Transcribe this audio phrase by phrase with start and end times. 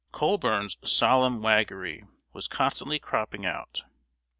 [0.11, 2.01] ]Colburn's solemn waggery
[2.33, 3.83] was constantly cropping out.